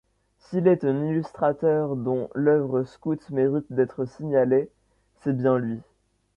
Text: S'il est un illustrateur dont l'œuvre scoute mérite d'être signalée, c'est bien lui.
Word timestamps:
S'il 0.39 0.67
est 0.67 0.83
un 0.83 1.03
illustrateur 1.05 1.95
dont 1.95 2.27
l'œuvre 2.33 2.83
scoute 2.85 3.29
mérite 3.29 3.67
d'être 3.71 4.05
signalée, 4.05 4.71
c'est 5.19 5.37
bien 5.37 5.59
lui. 5.59 5.79